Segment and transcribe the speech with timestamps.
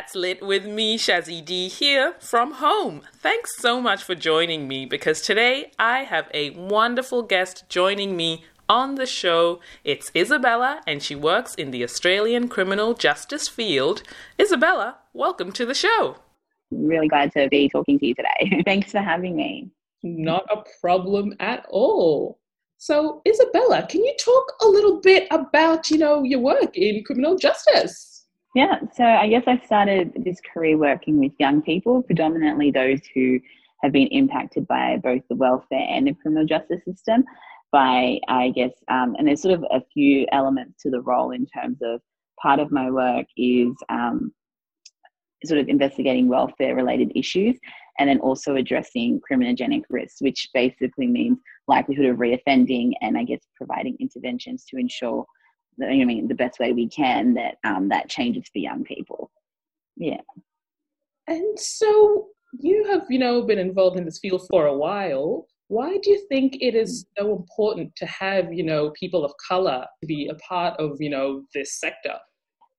[0.00, 3.02] That's Lit with me, Shazzy D, here from home.
[3.18, 8.46] Thanks so much for joining me because today I have a wonderful guest joining me
[8.66, 9.60] on the show.
[9.84, 14.02] It's Isabella, and she works in the Australian criminal justice field.
[14.40, 16.16] Isabella, welcome to the show.
[16.70, 18.62] Really glad to be talking to you today.
[18.64, 19.70] Thanks for having me.
[20.02, 22.38] Not a problem at all.
[22.78, 27.36] So, Isabella, can you talk a little bit about, you know, your work in criminal
[27.36, 28.09] justice?
[28.54, 33.38] Yeah, so I guess I started this career working with young people, predominantly those who
[33.82, 37.24] have been impacted by both the welfare and the criminal justice system.
[37.72, 41.46] By, I guess, um, and there's sort of a few elements to the role in
[41.46, 42.00] terms of
[42.42, 44.32] part of my work is um,
[45.44, 47.56] sort of investigating welfare related issues
[48.00, 53.40] and then also addressing criminogenic risks, which basically means likelihood of reoffending and I guess
[53.56, 55.24] providing interventions to ensure
[55.82, 59.30] I mean, the best way we can that um, that changes for young people.
[59.96, 60.20] Yeah.
[61.26, 62.28] And so
[62.58, 65.46] you have, you know, been involved in this field for a while.
[65.68, 69.86] Why do you think it is so important to have, you know, people of color
[70.00, 72.14] to be a part of, you know, this sector?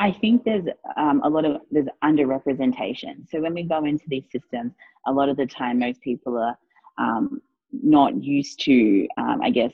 [0.00, 3.28] I think there's um, a lot of there's underrepresentation.
[3.30, 4.72] So when we go into these systems,
[5.06, 6.58] a lot of the time most people are
[6.98, 7.40] um,
[7.72, 9.72] not used to, um, I guess,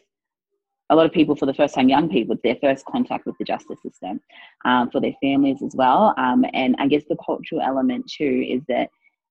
[0.90, 3.44] a lot of people for the first time young people their first contact with the
[3.44, 4.20] justice system
[4.64, 6.14] um, for their families as well.
[6.18, 8.90] Um, and i guess the cultural element too is that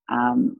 [0.09, 0.57] um,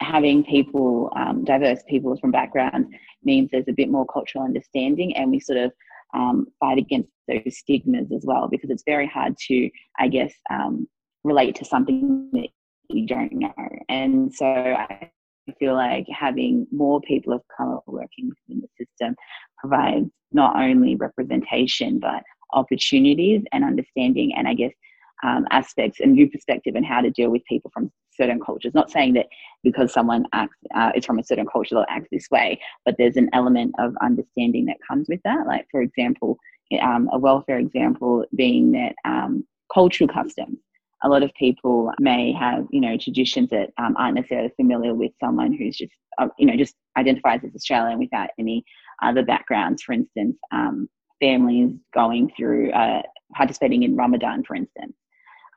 [0.00, 2.88] having people um, diverse people from backgrounds
[3.24, 5.72] means there's a bit more cultural understanding and we sort of
[6.14, 10.86] um, fight against those stigmas as well because it's very hard to i guess um,
[11.24, 12.48] relate to something that
[12.92, 13.54] you don't know.
[13.88, 15.10] And so I
[15.58, 19.16] feel like having more people of color working within the system
[19.58, 24.72] provides not only representation but opportunities and understanding and I guess
[25.24, 28.74] um, aspects and new perspective and how to deal with people from certain cultures.
[28.74, 29.26] Not saying that
[29.62, 33.16] because someone acts uh, is from a certain culture they'll act this way, but there's
[33.16, 35.46] an element of understanding that comes with that.
[35.46, 36.38] Like for example,
[36.80, 40.58] um, a welfare example being that um, cultural customs
[41.04, 45.12] a lot of people may have, you know, traditions that um, aren't necessarily familiar with
[45.20, 48.64] someone who's just, uh, you know, just identifies as Australian without any
[49.02, 49.82] other backgrounds.
[49.82, 50.88] For instance, um,
[51.20, 53.02] families going through, uh,
[53.34, 54.94] participating in Ramadan, for instance,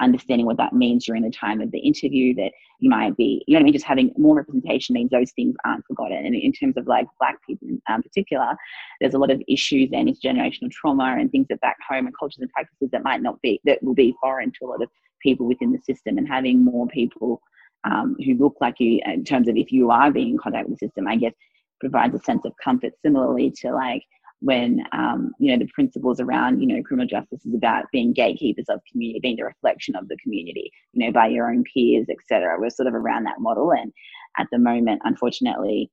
[0.02, 3.54] understanding what that means during the time of the interview that you might be, you
[3.54, 3.74] know what I mean?
[3.74, 6.26] Just having more representation means those things aren't forgotten.
[6.26, 8.56] And in terms of like Black people in um, particular,
[9.00, 12.40] there's a lot of issues and intergenerational trauma and things that back home and cultures
[12.42, 14.90] and practices that might not be, that will be foreign to a lot of
[15.26, 17.42] people within the system and having more people
[17.84, 20.80] um, who look like you in terms of if you are being in contact with
[20.80, 21.34] the system, I guess
[21.80, 22.94] provides a sense of comfort.
[23.04, 24.04] Similarly to like
[24.42, 28.66] when um, you know the principles around you know criminal justice is about being gatekeepers
[28.70, 32.56] of community being the reflection of the community you know by your own peers etc
[32.60, 33.94] we're sort of around that model and
[34.38, 35.90] at the moment unfortunately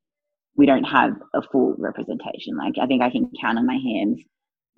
[0.56, 2.56] we don't have a full representation.
[2.56, 4.21] Like i think i can count on my hands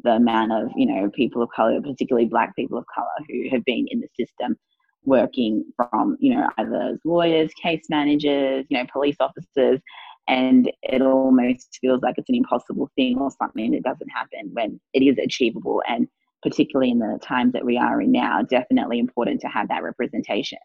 [0.03, 3.65] the amount of you know people of color, particularly Black people of color, who have
[3.65, 4.57] been in the system
[5.05, 9.81] working from you know either as lawyers, case managers, you know police officers,
[10.29, 14.81] and it almost feels like it's an impossible thing or something that doesn't happen when
[14.93, 15.83] it is achievable.
[15.89, 16.09] And
[16.43, 20.59] particularly in the times that we are in now definitely important to have that representation.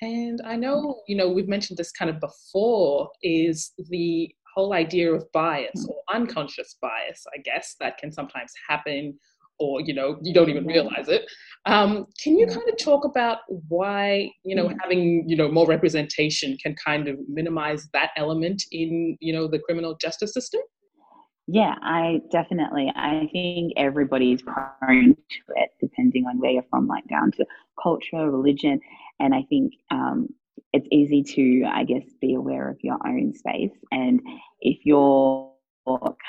[0.00, 5.12] And i know you know we've mentioned this kind of before is the whole idea
[5.12, 9.16] of bias or unconscious bias, I guess, that can sometimes happen
[9.60, 11.22] or you know you don't even realize it.
[11.66, 13.38] Um, can you kind of talk about
[13.68, 19.16] why you know having you know more representation can kind of minimize that element in
[19.20, 20.60] you know the criminal justice system?
[21.50, 27.06] Yeah i definitely i think everybody's prone to it depending on where you're from like
[27.08, 27.46] down to
[27.82, 28.78] culture religion
[29.18, 30.28] and i think um,
[30.72, 33.72] it's easy to, I guess, be aware of your own space.
[33.90, 34.20] And
[34.60, 35.52] if you're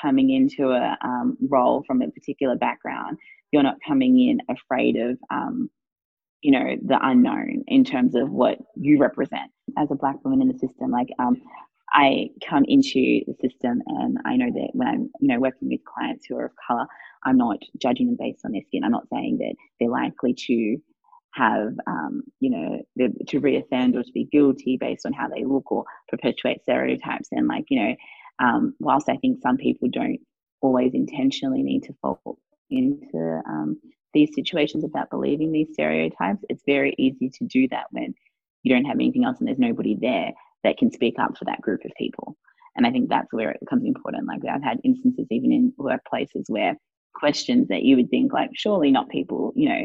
[0.00, 3.18] coming into a um, role from a particular background,
[3.52, 5.68] you're not coming in afraid of, um,
[6.40, 10.48] you know, the unknown in terms of what you represent as a black woman in
[10.48, 10.90] the system.
[10.90, 11.42] Like, um,
[11.92, 15.80] I come into the system and I know that when I'm, you know, working with
[15.84, 16.86] clients who are of color,
[17.24, 18.84] I'm not judging them based on their skin.
[18.84, 20.76] I'm not saying that they're likely to
[21.32, 22.82] have, um, you know,
[23.28, 27.28] to reoffend or to be guilty based on how they look or perpetuate stereotypes.
[27.32, 27.96] And like, you know,
[28.40, 30.18] um, whilst I think some people don't
[30.60, 32.38] always intentionally need to fall
[32.70, 33.80] into um,
[34.12, 38.14] these situations about believing these stereotypes, it's very easy to do that when
[38.62, 40.32] you don't have anything else and there's nobody there
[40.64, 42.36] that can speak up for that group of people.
[42.76, 44.26] And I think that's where it becomes important.
[44.26, 46.76] Like I've had instances even in workplaces where
[47.14, 49.82] questions that you would think like surely not people you know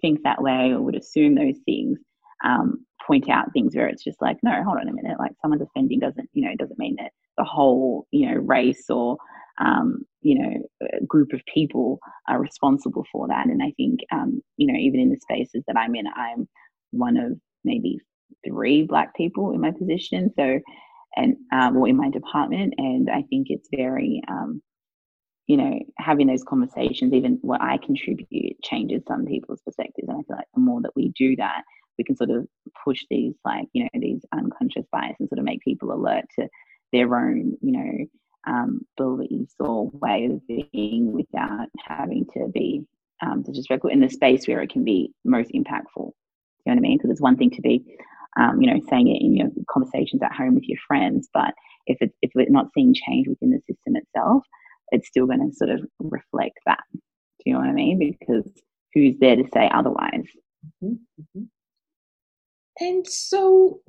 [0.00, 1.98] think that way or would assume those things
[2.44, 5.62] um, point out things where it's just like no hold on a minute like someone's
[5.62, 9.16] offending doesn't you know doesn't mean that the whole you know race or
[9.60, 11.98] um, you know group of people
[12.28, 13.46] are responsible for that.
[13.46, 16.48] And i think um, you know even in the spaces that i'm in i'm
[16.90, 17.32] one of
[17.64, 17.98] maybe
[18.46, 20.60] three black people in my position so
[21.16, 24.60] and um, or in my department and i think it's very um,
[25.46, 30.08] you know, having those conversations, even what I contribute, changes some people's perspectives.
[30.08, 31.62] And I feel like the more that we do that,
[31.98, 32.46] we can sort of
[32.84, 36.48] push these, like, you know, these unconscious bias and sort of make people alert to
[36.92, 38.06] their own, you know,
[38.46, 42.84] um, beliefs or way of being without having to be
[43.24, 46.12] um, disrespectful in the space where it can be most impactful.
[46.64, 46.98] You know what I mean?
[46.98, 47.84] Because it's one thing to be,
[48.36, 51.54] um, you know, saying it in your conversations at home with your friends, but
[51.86, 54.44] if it's if we're not seeing change within the system itself,
[54.90, 56.82] it's still going to sort of reflect that.
[56.92, 57.00] Do
[57.44, 57.98] you know what I mean?
[57.98, 58.50] Because
[58.94, 60.24] who's there to say otherwise?
[60.82, 60.92] Mm-hmm.
[61.20, 61.42] mm-hmm.
[62.78, 63.80] And so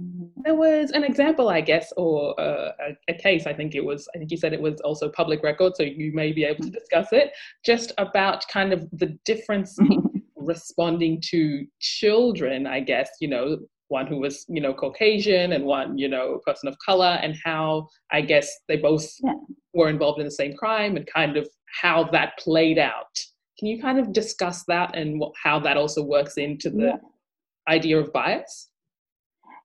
[0.46, 3.46] there was an example, I guess, or uh, a, a, case.
[3.46, 4.08] I think it was.
[4.16, 6.70] I think you said it was also public record, so you may be able to
[6.70, 7.32] discuss it.
[7.66, 12.66] Just about kind of the difference in responding to children.
[12.66, 13.58] I guess you know
[13.90, 17.88] one who was you know Caucasian and one you know person of color, and how
[18.12, 19.34] I guess they both yeah
[19.74, 21.48] were involved in the same crime and kind of
[21.82, 23.18] how that played out.
[23.60, 27.74] Can you kind of discuss that and what, how that also works into the yeah.
[27.74, 28.70] idea of bias?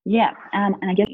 [0.04, 1.08] Yeah, um, and I guess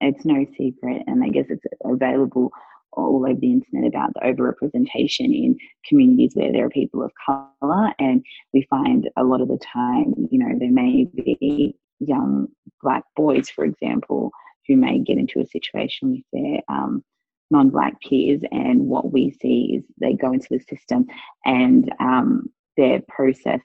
[0.00, 2.50] it's no secret, and I guess it's available
[2.94, 5.56] all over the internet about the overrepresentation in
[5.88, 7.92] communities where there are people of color.
[7.98, 11.74] And we find a lot of the time, you know, there may be
[12.06, 12.48] young
[12.82, 14.30] black boys, for example,
[14.66, 17.02] who may get into a situation with their um,
[17.50, 21.06] non-black peers and what we see is they go into the system
[21.44, 23.60] and um, their process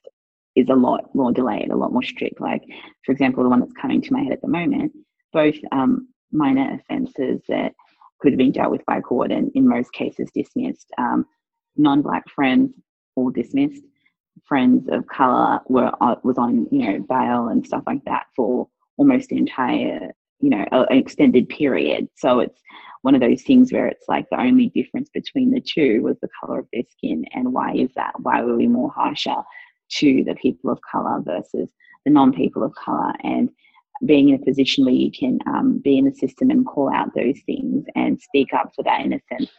[0.55, 2.41] is a lot more delayed a lot more strict.
[2.41, 2.63] Like
[3.05, 4.91] for example the one that's coming to my head at the moment
[5.31, 7.73] both um, minor offences that
[8.19, 11.25] could have been dealt with by court and in most cases dismissed um,
[11.77, 12.73] non-black friends
[13.15, 13.83] all dismissed
[14.45, 18.67] friends of color were uh, was on you know bail and stuff like that for
[18.97, 22.07] almost the entire you know an extended period.
[22.15, 22.59] So it's
[23.01, 26.29] one of those things where it's like the only difference between the two was the
[26.39, 28.13] color of their skin and why is that?
[28.19, 29.35] Why were we more harsher
[29.89, 31.71] to the people of color versus
[32.05, 33.49] the non-people of color and
[34.05, 37.13] being in a position where you can um, be in the system and call out
[37.15, 39.49] those things and speak up for that in a sense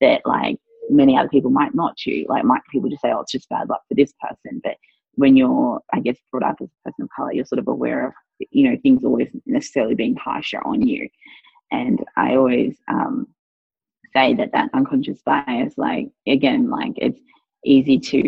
[0.00, 0.58] that like
[0.90, 3.68] many other people might not do like might people just say oh it's just bad
[3.68, 4.60] luck for this person.
[4.62, 4.76] But
[5.14, 8.06] when you're i guess brought up as a person of color you're sort of aware
[8.06, 8.12] of
[8.50, 11.08] you know things always necessarily being harsher on you.
[11.70, 13.26] And i always um,
[14.12, 17.20] say that that unconscious bias like again like it's
[17.64, 18.18] easy to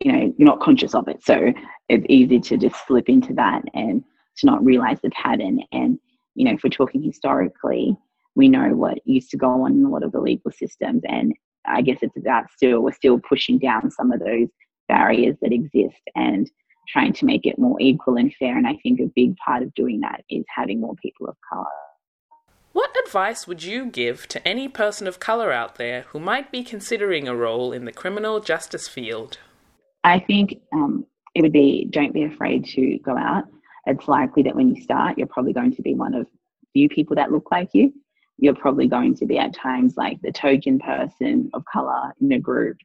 [0.00, 1.24] you know you're not conscious of it.
[1.24, 1.52] So
[1.88, 4.04] it's easy to just slip into that and
[4.38, 5.60] to not realize the pattern.
[5.72, 5.98] And
[6.34, 7.96] you know if we're talking historically
[8.38, 11.34] we know what used to go on in a lot of the legal systems and
[11.68, 14.48] i guess it's about still we're still pushing down some of those
[14.88, 16.50] barriers that exist and
[16.88, 18.56] trying to make it more equal and fair.
[18.56, 21.66] And I think a big part of doing that is having more people of colour.
[22.72, 26.62] What advice would you give to any person of colour out there who might be
[26.62, 29.38] considering a role in the criminal justice field?
[30.04, 31.04] I think um,
[31.34, 33.44] it would be don't be afraid to go out.
[33.86, 36.26] It's likely that when you start, you're probably going to be one of
[36.74, 37.92] few people that look like you.
[38.38, 42.38] You're probably going to be at times like the token person of colour in a
[42.38, 42.78] group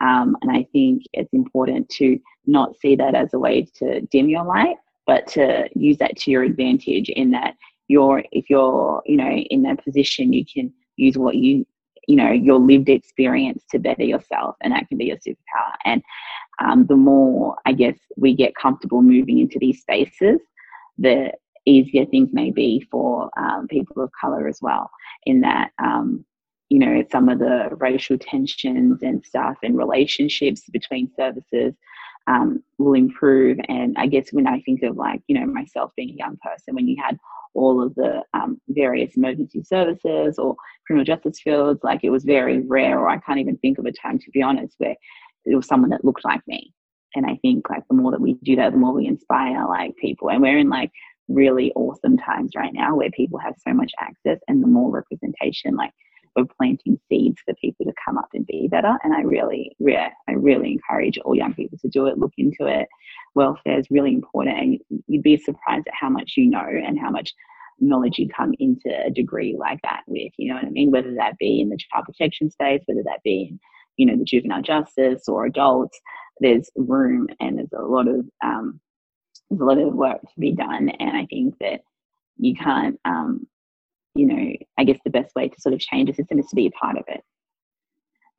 [0.00, 4.28] um, and I think it's important to not see that as a way to dim
[4.28, 4.76] your light,
[5.06, 7.54] but to use that to your advantage in that
[7.88, 11.66] you're, if you're, you know, in that position, you can use what you,
[12.08, 14.56] you know, your lived experience to better yourself.
[14.62, 15.74] And that can be your superpower.
[15.84, 16.02] And
[16.60, 20.40] um, the more, I guess, we get comfortable moving into these spaces,
[20.98, 21.32] the
[21.66, 24.90] easier things may be for um, people of color as well,
[25.26, 26.24] in that um,
[26.70, 31.74] you know, some of the racial tensions and stuff and relationships between services
[32.28, 33.58] um, will improve.
[33.68, 36.74] And I guess when I think of like, you know, myself being a young person,
[36.76, 37.18] when you had
[37.54, 40.54] all of the um, various emergency services or
[40.86, 43.92] criminal justice fields, like it was very rare, or I can't even think of a
[43.92, 44.94] time, to be honest, where
[45.44, 46.72] it was someone that looked like me.
[47.16, 49.96] And I think like the more that we do that, the more we inspire like
[49.96, 50.30] people.
[50.30, 50.92] And we're in like
[51.30, 55.76] really awesome times right now where people have so much access and the more representation,
[55.76, 55.92] like
[56.36, 58.96] we're planting seeds for people to come up and be better.
[59.02, 62.18] And I really, really, I really encourage all young people to do it.
[62.18, 62.88] Look into it.
[63.34, 67.10] Welfare is really important, and you'd be surprised at how much you know and how
[67.10, 67.32] much
[67.78, 70.32] knowledge you come into a degree like that with.
[70.36, 70.90] You know what I mean?
[70.90, 73.60] Whether that be in the child protection space, whether that be in
[73.96, 75.98] you know the juvenile justice or adults,
[76.40, 78.80] there's room and there's a lot of um,
[79.50, 81.80] there's a lot of work to be done, and I think that
[82.38, 83.46] you can't, um,
[84.14, 86.56] you know, I guess the best way to sort of change a system is to
[86.56, 87.22] be a part of it.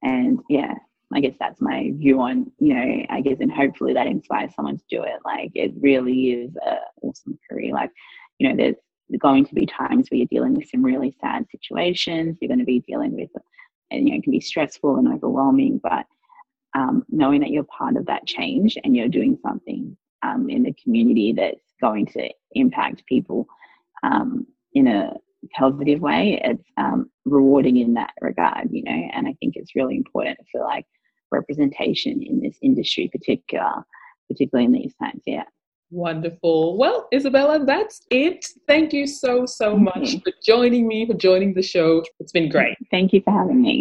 [0.04, 0.74] And yeah,
[1.14, 4.78] I guess that's my view on, you know, I guess, and hopefully that inspires someone
[4.78, 5.20] to do it.
[5.26, 7.74] Like, it really is a awesome career.
[7.74, 7.92] Like,
[8.40, 8.76] you know, there's
[9.20, 12.38] going to be times where you're dealing with some really sad situations.
[12.40, 13.30] You're going to be dealing with,
[13.92, 15.80] and you know, it can be stressful and overwhelming.
[15.84, 16.06] But
[16.74, 20.76] um, knowing that you're part of that change and you're doing something um, in the
[20.84, 23.48] community that's going to impact people
[24.04, 25.14] um, in a
[25.58, 29.10] positive way, it's um, rewarding in that regard, you know.
[29.14, 30.86] And I think it's really important for like
[31.32, 33.72] representation in this industry, particular,
[34.30, 35.22] particularly in these times.
[35.26, 35.44] Yeah.
[35.94, 36.78] Wonderful.
[36.78, 38.46] Well, Isabella, that's it.
[38.66, 42.04] Thank you so, so much for joining me, for joining the show.
[42.20, 42.78] It's been great.
[42.92, 43.80] Thank you for having me.